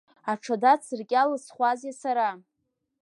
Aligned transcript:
Аҽада 0.31 0.73
цыркьы 0.83 1.15
иалысхуазеи 1.17 1.95
сара? 2.01 2.29